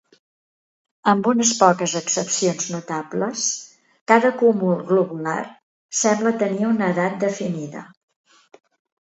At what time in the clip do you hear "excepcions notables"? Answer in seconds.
1.99-3.43